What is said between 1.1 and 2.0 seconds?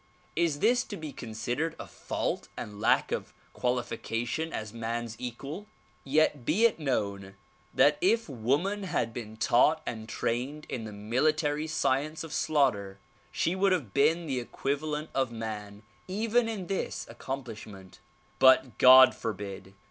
considered a